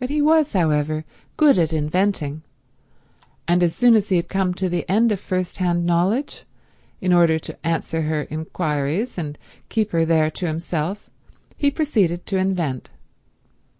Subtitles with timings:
[0.00, 1.04] But he was, however,
[1.36, 2.42] good at inventing;
[3.46, 6.44] and as soon as he had come to an end of first hand knowledge,
[7.00, 9.38] in order to answer her inquires and
[9.68, 11.08] keep her there to himself
[11.56, 12.90] he proceeded to invent.